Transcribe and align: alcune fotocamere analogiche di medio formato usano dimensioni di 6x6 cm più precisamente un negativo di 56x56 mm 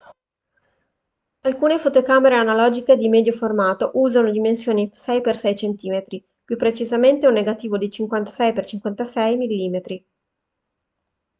alcune 1.41 1.77
fotocamere 1.77 2.33
analogiche 2.33 2.97
di 2.97 3.07
medio 3.07 3.33
formato 3.33 3.91
usano 3.93 4.31
dimensioni 4.31 4.89
di 4.89 4.95
6x6 4.95 5.55
cm 5.55 6.05
più 6.43 6.57
precisamente 6.57 7.27
un 7.27 7.33
negativo 7.33 7.77
di 7.77 7.87
56x56 7.87 9.19
mm 9.37 10.01